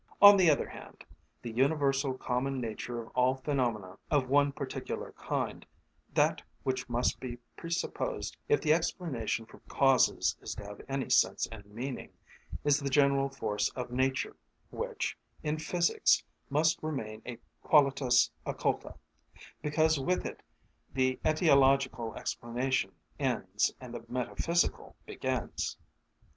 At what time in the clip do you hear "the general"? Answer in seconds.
12.79-13.29